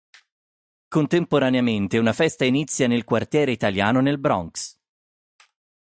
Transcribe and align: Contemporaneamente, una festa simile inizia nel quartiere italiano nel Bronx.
Contemporaneamente, 0.87 1.99
una 1.99 2.11
festa 2.11 2.43
simile 2.43 2.57
inizia 2.63 2.87
nel 2.87 3.03
quartiere 3.03 3.51
italiano 3.51 3.99
nel 4.01 4.17
Bronx. 4.17 4.75